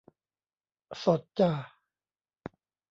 [1.03, 1.51] สดจ้ะ